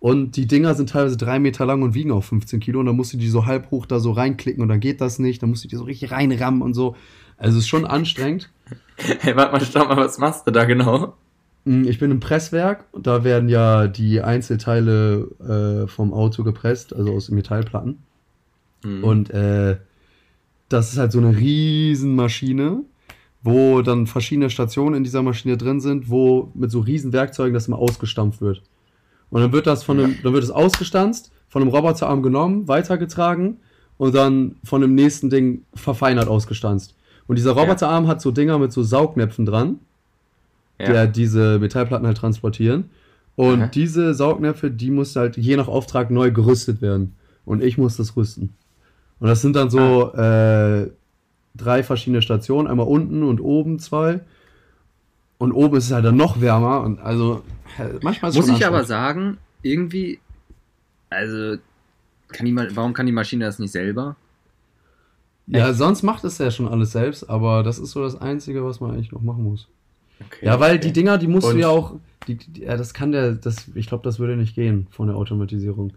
[0.00, 2.80] Und die Dinger sind teilweise drei Meter lang und wiegen auch 15 Kilo.
[2.80, 5.18] Und dann musst du die so halb hoch da so reinklicken und dann geht das
[5.18, 5.42] nicht.
[5.42, 6.96] Dann musst du die so richtig reinrammen und so.
[7.36, 8.50] Also es ist schon anstrengend.
[8.96, 11.14] hey, warte mal, stopp mal, was machst du da genau?
[11.64, 16.94] Mm, Ich bin im Presswerk und da werden ja die Einzelteile äh, vom Auto gepresst,
[16.94, 17.98] also aus Metallplatten.
[18.82, 19.04] Hm.
[19.04, 19.76] Und äh,
[20.70, 22.84] das ist halt so eine riesen Maschine,
[23.42, 27.68] wo dann verschiedene Stationen in dieser Maschine drin sind, wo mit so riesen Werkzeugen das
[27.68, 28.62] mal ausgestampft wird.
[29.30, 33.58] Und dann wird das von einem, dann wird es ausgestanzt, von einem Roboterarm genommen, weitergetragen
[33.96, 36.96] und dann von dem nächsten Ding verfeinert ausgestanzt.
[37.26, 39.78] Und dieser Roboterarm hat so Dinger mit so Saugnäpfen dran,
[40.78, 40.86] ja.
[40.86, 42.90] der diese Metallplatten halt transportieren.
[43.36, 43.66] Und Aha.
[43.68, 47.14] diese Saugnäpfe, die muss halt je nach Auftrag neu gerüstet werden.
[47.44, 48.54] und ich muss das rüsten.
[49.18, 50.90] Und das sind dann so äh,
[51.54, 54.20] drei verschiedene Stationen, einmal unten und oben zwei.
[55.38, 57.42] Und oben ist es halt dann noch wärmer und also
[58.02, 60.20] manchmal ist es Muss ich aber sagen, irgendwie,
[61.08, 61.56] also,
[62.28, 64.16] kann die, warum kann die Maschine das nicht selber?
[65.46, 68.80] Ja, sonst macht es ja schon alles selbst, aber das ist so das Einzige, was
[68.80, 69.66] man eigentlich noch machen muss.
[70.24, 70.86] Okay, Ja, weil okay.
[70.86, 71.94] die Dinger, die musst Und- du ja auch,
[72.28, 75.16] die, die, ja, das kann der, das, ich glaube, das würde nicht gehen von der
[75.16, 75.94] Automatisierung.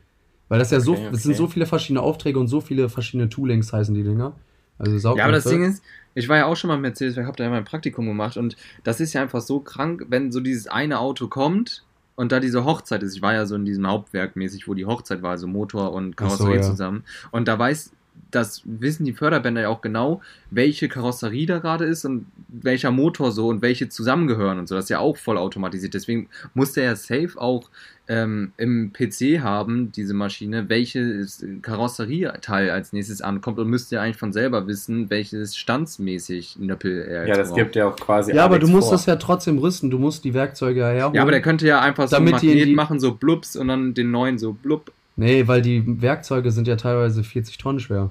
[0.50, 1.38] Weil das ja so, Okay, das sind okay.
[1.38, 4.34] so viele verschiedene Aufträge und so viele verschiedene Toolings heißen die Dinger.
[4.78, 5.20] Also Saugmasse.
[5.20, 5.84] Ja, aber das Ding ist,
[6.16, 8.38] ich war ja auch schon mal mit Mercedes, ich habe da ja mein Praktikum gemacht
[8.38, 11.84] und das ist ja einfach so krank, wenn so dieses eine Auto kommt
[12.16, 13.16] und da diese Hochzeit ist.
[13.16, 16.16] Ich war ja so in diesem Hauptwerk mäßig, wo die Hochzeit war, also Motor und
[16.18, 16.62] Ach so, Karosserie ja.
[16.62, 17.04] zusammen.
[17.32, 17.92] Und da weiß,
[18.30, 23.32] das wissen die Förderbänder ja auch genau, welche Karosserie da gerade ist und welcher Motor
[23.32, 24.76] so und welche zusammengehören und so.
[24.76, 25.94] Das ist ja auch voll automatisiert.
[25.94, 27.70] Deswegen muss der ja safe auch
[28.10, 34.18] ähm, im PC haben, diese Maschine, welches Karosserieteil als nächstes ankommt und müsste ja eigentlich
[34.18, 37.60] von selber wissen, welches standsmäßig Nöppel er Ja, das braucht.
[37.60, 38.34] gibt ja auch quasi.
[38.34, 38.98] ja, aber du musst vor.
[38.98, 39.90] das ja trotzdem rüsten.
[39.90, 41.16] Du musst die Werkzeuge ja herholen.
[41.16, 43.14] Ja, aber der könnte ja einfach so Damit ein die in Magnet die- machen, so
[43.14, 44.92] blups und dann den neuen so blub.
[45.16, 48.10] Nee, weil die Werkzeuge sind ja teilweise 40 Tonnen schwer.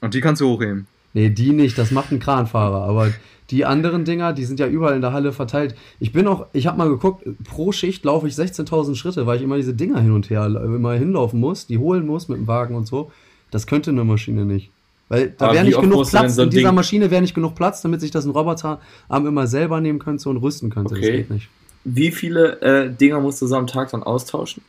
[0.00, 0.86] Und die kannst du hochheben.
[1.16, 2.82] Nee, die nicht, das macht ein Kranfahrer.
[2.82, 3.10] Aber
[3.48, 5.74] die anderen Dinger, die sind ja überall in der Halle verteilt.
[5.98, 9.42] Ich bin auch, ich habe mal geguckt, pro Schicht laufe ich 16.000 Schritte, weil ich
[9.42, 12.74] immer diese Dinger hin und her immer hinlaufen muss, die holen muss mit dem Wagen
[12.74, 13.10] und so.
[13.50, 14.70] Das könnte eine Maschine nicht.
[15.08, 17.80] Weil da wäre nicht genug Platz, so in dieser Ding- Maschine wäre nicht genug Platz,
[17.80, 18.78] damit sich das ein Roboterarm
[19.26, 20.90] immer selber nehmen könnte und rüsten könnte.
[20.94, 21.16] Das Okay.
[21.18, 21.48] geht nicht.
[21.84, 24.62] Wie viele äh, Dinger musst du so am Tag dann austauschen?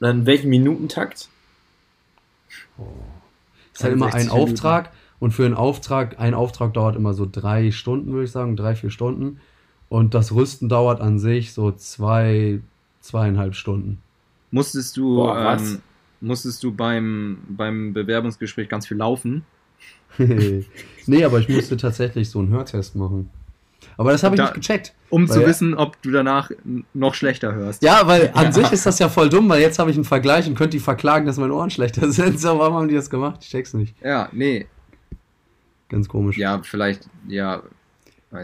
[0.00, 1.28] Und in welchem Minutentakt?
[3.74, 4.52] ist halt immer ein 60 Minuten.
[4.52, 4.90] Auftrag
[5.22, 8.74] und für einen Auftrag, ein Auftrag dauert immer so drei Stunden, würde ich sagen, drei,
[8.74, 9.38] vier Stunden.
[9.88, 12.60] Und das Rüsten dauert an sich so zwei,
[13.00, 14.02] zweieinhalb Stunden.
[14.50, 15.74] Musstest du, Boah, was?
[15.74, 15.82] ähm,
[16.20, 19.44] musstest du beim, beim Bewerbungsgespräch ganz viel laufen?
[20.18, 23.30] nee, aber ich musste tatsächlich so einen Hörtest machen.
[23.96, 24.92] Aber das habe ich Da- nicht gecheckt.
[25.08, 26.50] Um zu Weil- wissen, ob du danach
[26.94, 27.82] noch schlechter hörst.
[27.84, 30.48] Ja, weil an sich ist das ja voll dumm, weil jetzt habe ich einen Vergleich
[30.48, 32.40] und könnte die verklagen, dass meine Ohren schlechter sind.
[32.40, 33.38] So, warum haben die das gemacht?
[33.42, 33.94] Ich check's nicht.
[34.02, 34.66] Ja, nee.
[35.92, 36.36] Ganz komisch.
[36.38, 37.62] Ja, vielleicht, ja.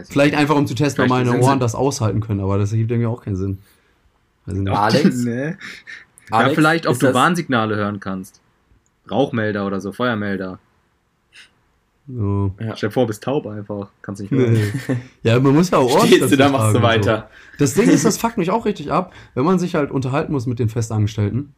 [0.07, 2.91] Vielleicht einfach um zu testen, ob meine Ohren sie- das aushalten können, aber das ergibt
[2.91, 3.57] irgendwie auch keinen Sinn.
[4.45, 4.71] Also nicht.
[4.71, 5.15] Alex?
[5.25, 5.55] nee.
[6.29, 8.39] Alex, ja, vielleicht, ob du das- Warnsignale hören kannst.
[9.09, 10.59] Rauchmelder oder so, Feuermelder.
[12.07, 12.53] So.
[12.59, 12.75] Ja.
[12.75, 13.89] Stell dir vor, bist taub einfach.
[14.01, 14.53] Kannst nicht hören.
[14.53, 14.97] Nee.
[15.23, 17.29] Ja, man muss ja auch Stehst du da, machst du weiter.
[17.31, 17.57] So.
[17.59, 20.45] Das Ding ist, das fuckt mich auch richtig ab, wenn man sich halt unterhalten muss
[20.45, 21.53] mit den Festangestellten.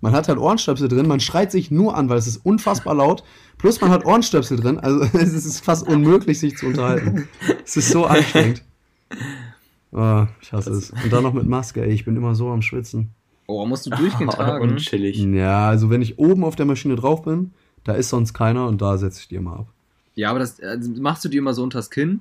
[0.00, 3.24] Man hat halt Ohrenstöpsel drin, man schreit sich nur an, weil es ist unfassbar laut.
[3.58, 7.28] Plus man hat Ohrenstöpsel drin, also es ist fast unmöglich, sich zu unterhalten.
[7.64, 8.62] Es ist so anstrengend.
[9.92, 10.90] Ah, ich hasse es.
[10.90, 13.10] Und dann noch mit Maske, ey, ich bin immer so am Schwitzen.
[13.46, 14.70] Oh, musst du durchgehend tragen.
[14.70, 15.18] Unchillig.
[15.18, 17.52] Ja, also wenn ich oben auf der Maschine drauf bin,
[17.84, 19.66] da ist sonst keiner und da setze ich die immer ab.
[20.14, 22.20] Ja, aber das also machst du dir immer so unters Kinn.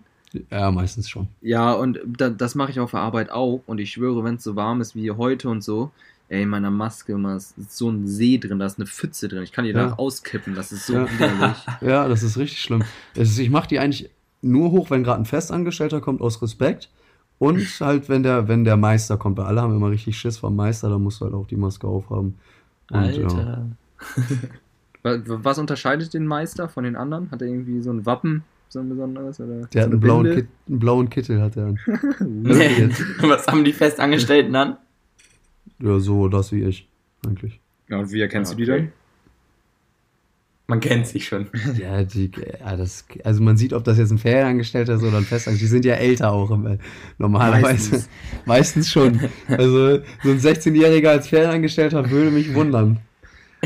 [0.51, 1.27] Ja, meistens schon.
[1.41, 3.61] Ja, und da, das mache ich auf der Arbeit auch.
[3.65, 5.91] Und ich schwöre, wenn es so warm ist wie heute und so,
[6.29, 9.43] ey, in meiner Maske immer ist so ein See drin, da ist eine Pfütze drin.
[9.43, 9.83] Ich kann die Ja.
[9.83, 10.55] danach auskippen.
[10.55, 11.07] Das ist so Ja.
[11.11, 11.57] widerlich.
[11.81, 12.83] Ja, das ist richtig schlimm.
[13.13, 14.09] Ist, ich mache die eigentlich
[14.41, 16.89] nur hoch, wenn gerade ein Festangestellter kommt, aus Respekt.
[17.37, 19.37] Und halt, wenn der, wenn der Meister kommt.
[19.37, 21.85] Weil alle haben immer richtig Schiss vom Meister, da musst du halt auch die Maske
[21.87, 22.35] aufhaben.
[22.91, 23.27] Und, Ja.
[23.27, 23.65] Alter.
[25.03, 27.29] Wa- Was unterscheidet den Meister von den anderen?
[27.31, 29.39] Hat er irgendwie so ein Wappen, so ein besonderes?
[29.39, 30.41] Oder Der hat einen blauen, Binde?
[30.43, 31.65] Kit, einen blauen Kittel, hat er.
[31.65, 31.79] an.
[33.21, 34.77] Was haben die Festangestellten an?
[35.79, 36.87] Ja, so das wie ich,
[37.25, 37.59] eigentlich.
[37.89, 38.77] Ja, und wie erkennst du die Okay.
[38.79, 38.91] dann?
[40.67, 41.47] Man kennt sich schon.
[41.77, 45.23] Ja, die, ja, das, also man sieht, ob das jetzt ein Ferienangestellter ist oder ein
[45.23, 45.59] Festangestellter.
[45.59, 46.79] Die sind ja älter auch im,
[47.19, 47.61] normalerweise.
[47.91, 48.09] Meistens.
[48.45, 49.19] Meistens schon.
[49.47, 52.99] Also so ein 16-Jähriger als Ferienangestellter würde mich wundern.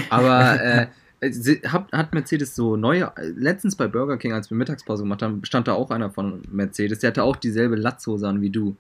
[0.09, 0.87] Aber äh,
[1.31, 3.13] sie- hat, hat Mercedes so neue.
[3.35, 6.99] Letztens bei Burger King, als wir Mittagspause gemacht haben, stand da auch einer von Mercedes.
[6.99, 8.75] Der hatte auch dieselbe Latzhose an wie du.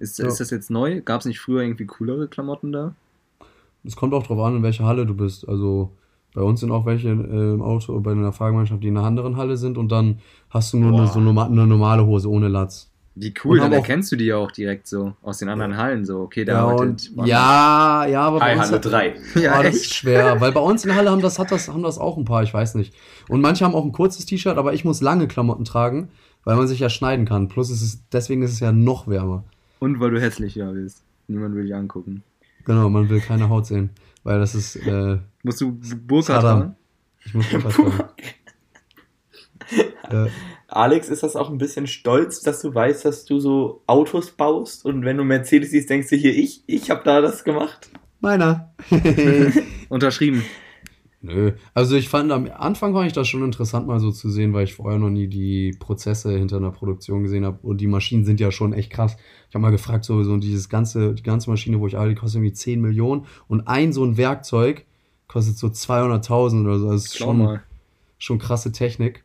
[0.00, 0.26] Ist, Ja.
[0.26, 1.00] ist das jetzt neu?
[1.02, 2.94] Gab es nicht früher irgendwie coolere Klamotten da?
[3.84, 5.48] Es kommt auch drauf an, in welcher Halle du bist.
[5.48, 5.90] Also
[6.34, 9.36] bei uns sind auch welche äh, im Auto bei einer Fahrgemeinschaft, die in einer anderen
[9.36, 10.18] Halle sind und dann
[10.50, 12.88] hast du nur eine, so eine normale Hose ohne Latz.
[13.16, 16.04] Wie cool, Und dann erkennst du die ja auch direkt so aus den anderen Hallen
[16.04, 16.20] so.
[16.20, 19.14] Okay, der Ja, und, ja, ja, aber bei Hi, uns, Halle 3.
[19.42, 21.68] ja Ah, das ist schwer, weil bei uns in der Halle haben das, hat das,
[21.68, 22.94] haben das auch ein paar, ich weiß nicht.
[23.28, 26.08] Und manche haben auch ein kurzes T-Shirt, aber ich muss lange Klamotten tragen,
[26.44, 27.48] weil man sich ja schneiden kann.
[27.48, 29.42] Plus ist es, deswegen ist es ja noch wärmer.
[29.80, 31.02] Und weil du hässlicher bist.
[31.26, 32.22] Niemand will dich angucken.
[32.64, 33.90] Genau, man will keine Haut sehen,
[34.22, 35.72] weil das ist, äh, Musst du
[36.06, 36.58] Burka Saddam.
[36.60, 36.76] tragen?
[37.24, 37.92] ich muss das sagen.
[40.10, 40.28] äh,
[40.68, 44.84] Alex, ist das auch ein bisschen stolz, dass du weißt, dass du so Autos baust
[44.84, 47.90] und wenn du Mercedes siehst, denkst du hier, ich, ich habe da das gemacht?
[48.20, 48.72] meiner.
[49.88, 50.44] Unterschrieben.
[51.22, 51.52] Nö.
[51.74, 54.64] Also ich fand am Anfang fand ich das schon interessant mal so zu sehen, weil
[54.64, 57.58] ich vorher noch nie die Prozesse hinter einer Produktion gesehen habe.
[57.62, 59.16] Und die Maschinen sind ja schon echt krass.
[59.48, 62.20] Ich habe mal gefragt, so, so dieses ganze, die ganze Maschine, wo ich arbeite, die
[62.20, 63.26] kostet irgendwie 10 Millionen.
[63.48, 64.86] Und ein so ein Werkzeug
[65.28, 66.90] kostet so 200.000 oder so.
[66.90, 67.62] Das ist Schau schon, mal.
[68.16, 69.22] schon krasse Technik.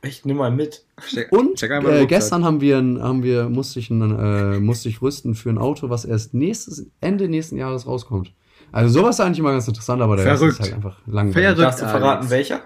[0.00, 0.84] Echt, nimm mal mit.
[1.00, 5.02] Steck, Und steck äh, gestern haben wir, haben wir musste, ich ein, äh, musste ich
[5.02, 8.32] rüsten für ein Auto, was erst nächstes, Ende nächsten Jahres rauskommt.
[8.72, 10.58] Also sowas ist eigentlich immer ganz interessant, aber der Rest Verrückt.
[10.58, 11.34] ist halt einfach langweilig.
[11.34, 11.60] Verrückt.
[11.60, 12.30] Darfst du verraten, Alex.
[12.30, 12.60] welcher?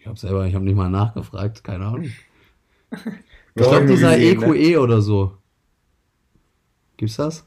[0.00, 2.10] Ich habe selber, ich habe nicht mal nachgefragt, keine Ahnung.
[3.58, 4.54] Ich glaube, dieser gesehen, ne?
[4.54, 5.32] EQE oder so.
[6.98, 7.46] Gibt's das?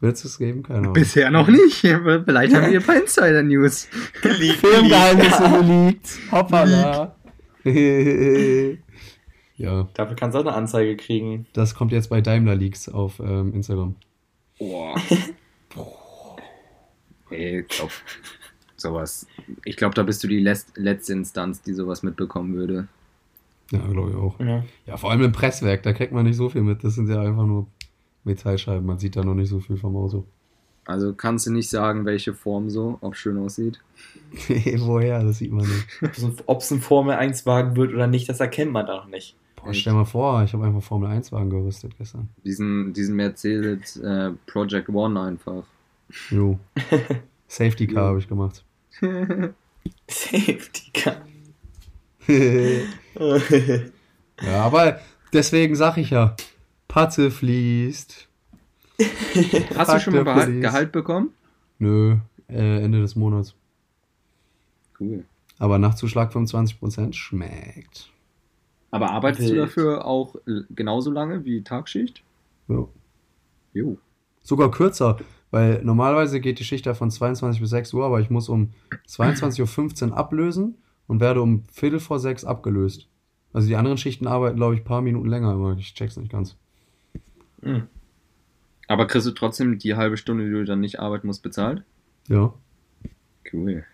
[0.00, 0.64] Wird es das geben?
[0.64, 0.94] Keine Ahnung.
[0.94, 1.76] Bisher noch nicht.
[1.76, 3.88] Vielleicht haben wir ein paar Insider-News.
[4.20, 6.18] Filmgeheimnisse geleakt.
[6.32, 7.14] Hoppala.
[9.56, 11.46] ja, Dafür kannst du auch eine Anzeige kriegen.
[11.52, 13.94] das kommt jetzt bei Daimler Leaks auf ähm, Instagram.
[14.58, 14.96] Boah.
[17.34, 17.90] Ey, ich glaub,
[18.76, 19.26] sowas.
[19.64, 22.88] Ich glaube, da bist du die les- letzte Instanz, die sowas mitbekommen würde.
[23.70, 24.38] Ja, glaube ich auch.
[24.40, 24.64] Ja.
[24.86, 26.84] Ja, vor allem im Presswerk, da kriegt man nicht so viel mit.
[26.84, 27.66] Das sind ja einfach nur
[28.24, 28.84] Metallscheiben.
[28.86, 30.24] Man sieht da noch nicht so viel vom Auto.
[30.86, 33.80] Also kannst du nicht sagen, welche Form so, ob schön aussieht.
[34.78, 35.22] Woher?
[35.24, 36.42] Das sieht man nicht.
[36.46, 39.34] Ob es ein Formel 1 Wagen wird oder nicht, das erkennt man da noch nicht.
[39.56, 42.28] Boah, stell mal vor, ich habe einfach Formel 1 Wagen gerüstet gestern.
[42.44, 45.62] Diesen, diesen Mercedes äh, Project One einfach.
[46.30, 46.58] Jo.
[47.48, 48.64] Safety Car habe ich gemacht.
[50.08, 51.16] Safety Car.
[54.42, 55.00] ja, aber
[55.32, 56.36] deswegen sag ich ja,
[56.88, 58.28] Patze fließt.
[59.76, 60.60] Hast du schon mal Gehalt.
[60.60, 61.30] Gehalt bekommen?
[61.78, 62.16] Nö,
[62.48, 63.54] äh, Ende des Monats.
[64.98, 65.24] Cool.
[65.58, 68.10] Aber Nachtzuschlag 25% schmeckt.
[68.90, 69.64] Aber arbeitest du Wild.
[69.64, 72.22] dafür auch l- genauso lange wie Tagschicht?
[72.68, 72.86] Ja.
[73.72, 73.98] Jo.
[74.44, 75.18] Sogar kürzer,
[75.54, 78.70] weil normalerweise geht die Schicht ja von 22 bis 6 Uhr, aber ich muss um
[79.08, 80.74] 22.15 Uhr ablösen
[81.06, 83.08] und werde um Viertel vor sechs abgelöst.
[83.52, 86.32] Also die anderen Schichten arbeiten, glaube ich, ein paar Minuten länger, aber ich check's nicht
[86.32, 86.56] ganz.
[87.62, 87.84] Hm.
[88.88, 91.84] Aber kriegst du trotzdem die halbe Stunde, die du dann nicht arbeiten musst, bezahlt?
[92.28, 92.52] Ja.
[93.52, 93.84] Cool.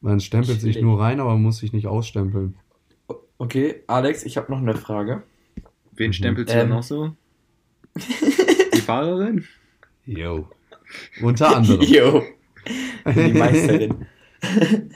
[0.00, 2.54] Man stempelt sich nur rein, aber man muss sich nicht ausstempeln.
[3.36, 5.22] Okay, Alex, ich habe noch eine Frage.
[5.92, 6.12] Wen Mhm.
[6.14, 6.68] stempelst du Ähm.
[6.70, 7.14] dann noch so?
[8.74, 9.44] Die Fahrerin?
[10.06, 10.48] Jo.
[11.20, 11.80] Unter anderem.
[11.86, 12.22] Jo.
[13.06, 14.06] Die Meisterin.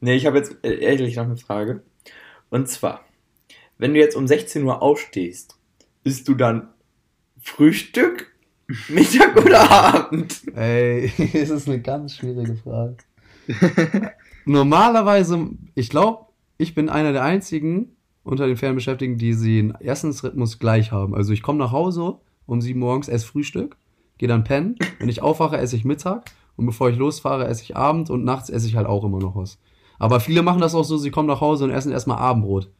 [0.00, 1.82] nee, ich habe jetzt äh, ehrlich noch eine Frage.
[2.50, 3.04] Und zwar,
[3.78, 5.56] wenn du jetzt um 16 Uhr aufstehst,
[6.04, 6.68] isst du dann
[7.40, 8.32] Frühstück,
[8.88, 10.42] Mittag oder Abend?
[10.54, 12.96] Ey, es ist eine ganz schwierige Frage.
[14.44, 16.26] Normalerweise, ich glaube,
[16.58, 21.14] ich bin einer der einzigen unter den Fernbeschäftigten, die den Essensrhythmus gleich haben.
[21.14, 23.76] Also ich komme nach Hause um 7 Uhr morgens, esse Frühstück,
[24.22, 24.76] gehe dann pennen.
[25.00, 26.26] Wenn ich aufwache, esse ich Mittag.
[26.56, 29.34] Und bevor ich losfahre, esse ich Abend und nachts esse ich halt auch immer noch
[29.34, 29.58] was.
[29.98, 32.70] Aber viele machen das auch so, sie kommen nach Hause und essen erstmal Abendbrot.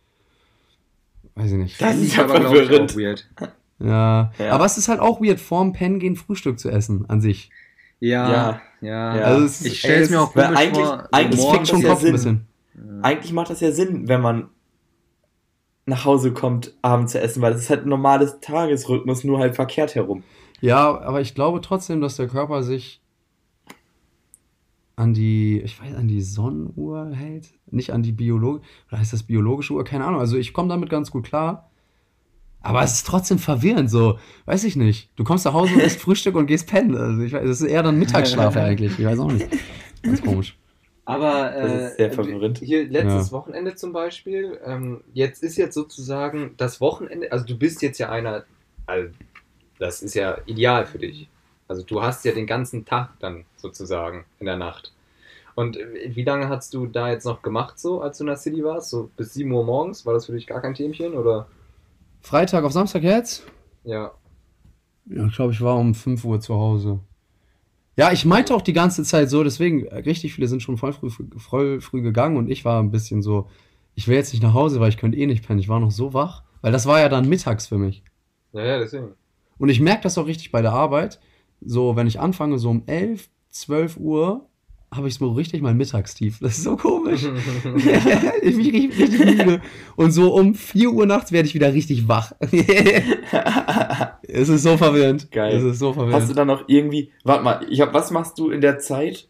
[1.34, 1.80] Weiß ich nicht.
[1.82, 3.28] Das ist ja aber, glaub ich, auch weird.
[3.80, 4.30] Ja.
[4.38, 4.52] Ja.
[4.52, 7.50] Aber es ist halt auch weird, vorm Pennen gehen Frühstück zu essen an sich.
[7.98, 8.60] Ja, Ja.
[8.80, 9.10] ja.
[9.24, 11.08] Also es ist- ich stelle es mir auch weil komisch eigentlich- vor.
[11.10, 12.12] eigentlich fickt schon ist ja Kopf ein Sinn.
[12.12, 12.46] bisschen.
[13.02, 14.48] Eigentlich macht das ja Sinn, wenn man
[15.86, 19.54] nach Hause kommt, abends zu essen, weil das ist halt ein normales Tagesrhythmus, nur halt
[19.56, 20.22] verkehrt herum.
[20.62, 23.00] Ja, aber ich glaube trotzdem, dass der Körper sich
[24.96, 27.48] an die, ich weiß, an die Sonnenuhr hält.
[27.70, 29.84] Nicht an die biologische, oder heißt das biologische Uhr?
[29.84, 30.20] Keine Ahnung.
[30.20, 31.68] Also ich komme damit ganz gut klar.
[32.60, 35.10] Aber es ist trotzdem verwirrend, so, weiß ich nicht.
[35.16, 36.96] Du kommst nach Hause und isst Frühstück und gehst pennen.
[36.96, 38.96] Also ich weiß, das ist eher dann Mittagsschlaf eigentlich.
[38.98, 39.48] Ich weiß auch nicht.
[40.02, 40.56] Ganz komisch.
[41.04, 42.58] Aber Das äh, ist sehr verwirrend.
[42.58, 43.32] hier letztes Ja.
[43.32, 48.10] Wochenende zum Beispiel, ähm, jetzt ist jetzt sozusagen das Wochenende, also du bist jetzt ja
[48.10, 48.44] einer,
[48.86, 49.08] also
[49.82, 51.28] das ist ja ideal für dich.
[51.68, 54.92] Also du hast ja den ganzen Tag dann sozusagen in der Nacht.
[55.54, 58.36] Und äh, wie lange hast du da jetzt noch gemacht, so als du in der
[58.36, 58.90] City warst?
[58.90, 60.06] So bis 7 Uhr morgens?
[60.06, 61.14] War das für dich gar kein Themchen?
[61.14, 61.48] Oder?
[62.20, 63.44] Freitag auf Samstag jetzt?
[63.84, 64.12] Ja.
[65.06, 67.00] Ja, ich glaube, ich war um 5 Uhr zu Hause.
[67.96, 70.92] Ja, ich meinte auch die ganze Zeit so, deswegen, äh, richtig viele sind schon voll
[70.92, 73.50] früh, voll früh gegangen und ich war ein bisschen so,
[73.94, 75.58] ich will jetzt nicht nach Hause, weil ich könnte eh nicht pennen.
[75.58, 78.02] Ich war noch so wach, weil das war ja dann mittags für mich.
[78.52, 79.14] Ja, ja, deswegen.
[79.62, 81.20] Und ich merke das auch richtig bei der Arbeit.
[81.60, 84.48] So, wenn ich anfange, so um 11, 12 Uhr,
[84.90, 86.40] habe ich so richtig mein Mittagstief.
[86.40, 87.22] Das ist so komisch.
[88.42, 89.60] ich bin richtig, richtig müde.
[89.94, 92.32] Und so um 4 Uhr nachts werde ich wieder richtig wach.
[92.40, 92.52] es
[94.48, 95.30] ist so verwirrend.
[95.30, 95.54] Geil.
[95.54, 96.38] Es ist so Hast du verwirrend.
[96.38, 99.28] dann noch irgendwie, warte mal, ich hab, was machst du in der Zeit?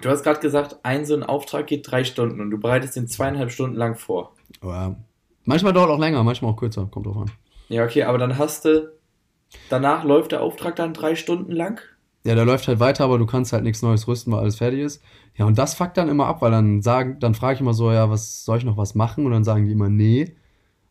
[0.00, 3.08] Du hast gerade gesagt, ein so ein Auftrag geht drei Stunden und du bereitest den
[3.08, 4.32] zweieinhalb Stunden lang vor.
[4.60, 4.94] Aber
[5.44, 6.86] manchmal dauert auch länger, manchmal auch kürzer.
[6.88, 7.32] Kommt drauf an.
[7.68, 8.92] Ja, okay, aber dann hast du,
[9.68, 11.80] danach läuft der Auftrag dann drei Stunden lang?
[12.24, 14.80] Ja, der läuft halt weiter, aber du kannst halt nichts Neues rüsten, weil alles fertig
[14.80, 15.02] ist.
[15.36, 17.90] Ja, und das fuckt dann immer ab, weil dann sagen, dann frage ich immer so,
[17.92, 19.24] ja, was soll ich noch was machen?
[19.24, 20.36] Und dann sagen die immer, nee.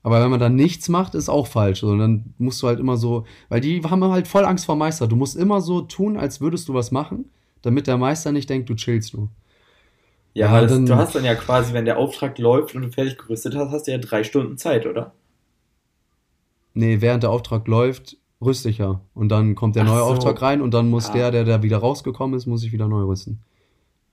[0.03, 1.83] Aber wenn man dann nichts macht, ist auch falsch.
[1.83, 5.07] Und dann musst du halt immer so, weil die haben halt voll Angst vor Meister.
[5.07, 7.31] Du musst immer so tun, als würdest du was machen,
[7.63, 9.29] damit der Meister nicht denkt, du chillst nur.
[10.33, 12.81] Ja, Ja, aber das, dann- du hast dann ja quasi, wenn der Auftrag läuft und
[12.83, 15.13] du fertig gerüstet hast, hast du ja drei Stunden Zeit, oder?
[16.73, 19.01] Nee, während der Auftrag läuft, rüste ich ja.
[19.13, 20.05] Und dann kommt der neue so.
[20.05, 21.13] Auftrag rein und dann muss Ah.
[21.13, 23.39] der, der da wieder rausgekommen ist, muss ich wieder neu rüsten.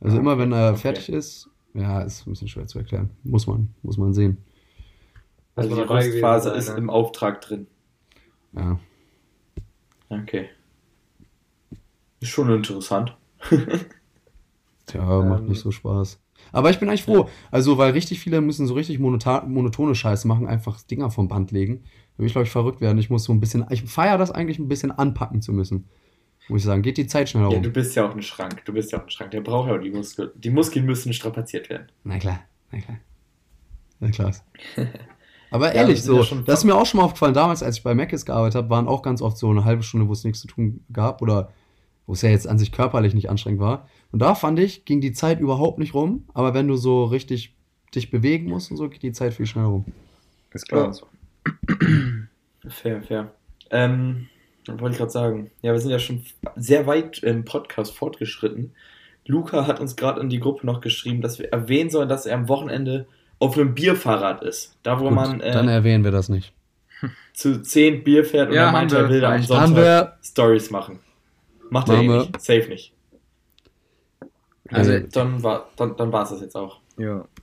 [0.01, 0.79] Also Ah, immer wenn er okay.
[0.81, 3.11] fertig ist, ja, ist ein bisschen schwer zu erklären.
[3.23, 4.39] Muss man, muss man sehen.
[5.55, 7.67] Also Muss die Rüstphase ist im Auftrag drin.
[8.53, 8.79] Ja.
[10.09, 10.49] Okay.
[12.21, 13.17] Ist schon interessant.
[14.87, 15.49] Tja, macht Ähm.
[15.49, 16.21] nicht so Spaß.
[16.53, 17.29] Aber ich bin eigentlich froh.
[17.51, 21.85] Also, weil richtig viele müssen so richtig monotone Scheiße machen, einfach Dinger vom Band legen.
[22.17, 22.99] Da will ich, glaube ich, verrückt werden.
[22.99, 25.89] Ich muss so ein bisschen, ich feiere das eigentlich ein bisschen anpacken zu müssen.
[26.49, 26.83] Muss ich sagen.
[26.83, 27.63] Geht die Zeit schneller Ja, rum.
[27.63, 28.65] du bist ja auch ein Schrank.
[28.65, 29.33] Du bist ja auch ein Schrank.
[29.33, 30.31] Der braucht ja auch die Muskeln.
[30.37, 31.89] Die Muskeln müssen strapaziert werden.
[32.05, 32.99] Na klar, na klar.
[34.01, 34.33] Na klar.
[35.51, 37.79] Aber Ja, ehrlich, ja so, schon das ist mir auch schon mal aufgefallen, damals, als
[37.79, 40.25] ich bei Mc's gearbeitet habe, waren auch ganz oft so eine halbe Stunde, wo es
[40.25, 41.51] nichts zu tun gab oder
[42.07, 43.89] wo es ja jetzt an sich körperlich nicht anstrengend war.
[44.13, 47.55] Und da fand ich, ging die Zeit überhaupt nicht rum, aber wenn du so richtig
[47.95, 49.85] dich bewegen musst und so, geht die Zeit viel schneller rum.
[50.53, 50.93] Ist klar.
[52.69, 53.33] Fair, fair.
[53.71, 54.29] Ähm,
[54.67, 55.51] was wollte ich gerade sagen?
[55.63, 56.25] Ja, wir sind ja schon
[56.57, 58.73] sehr weit im Podcast fortgeschritten.
[59.27, 62.37] Luca hat uns gerade in die Gruppe noch geschrieben, dass wir erwähnen sollen, dass er
[62.37, 63.07] am Wochenende
[63.39, 64.77] auf einem Bierfahrrad ist.
[64.83, 66.53] Da, wo Gut, man dann äh, erwähnen wir das nicht.
[67.35, 69.15] zu zehn Bier fährt und Ja, meinte, haben er wir.
[69.15, 69.43] will da am.
[69.43, 70.17] Sonntag Haben wir.
[70.23, 71.01] Stories machen.
[71.71, 72.21] Macht er eh Machen wir.
[72.21, 72.41] nicht.
[72.41, 72.93] Safe nicht.
[74.71, 76.81] Also, Äh, Dann war dann, dann war's das jetzt auch.
[76.99, 77.25] ja.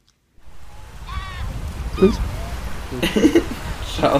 [1.95, 2.19] Tschüss.
[3.95, 4.19] 啥